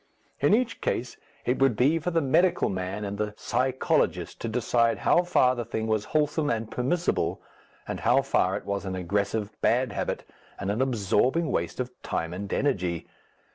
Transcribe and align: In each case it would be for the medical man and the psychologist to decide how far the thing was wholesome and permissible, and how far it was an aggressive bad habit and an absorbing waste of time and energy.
In 0.39 0.55
each 0.55 0.81
case 0.81 1.17
it 1.45 1.59
would 1.59 1.75
be 1.75 1.99
for 1.99 2.09
the 2.09 2.21
medical 2.23 2.69
man 2.69 3.05
and 3.05 3.19
the 3.19 3.35
psychologist 3.37 4.41
to 4.41 4.47
decide 4.49 4.97
how 4.97 5.21
far 5.21 5.53
the 5.53 5.63
thing 5.63 5.85
was 5.85 6.05
wholesome 6.05 6.49
and 6.49 6.71
permissible, 6.71 7.39
and 7.87 7.99
how 7.99 8.23
far 8.23 8.57
it 8.57 8.65
was 8.65 8.83
an 8.83 8.95
aggressive 8.95 9.51
bad 9.61 9.91
habit 9.91 10.27
and 10.57 10.71
an 10.71 10.81
absorbing 10.81 11.51
waste 11.51 11.79
of 11.79 11.91
time 12.01 12.33
and 12.33 12.51
energy. 12.51 13.05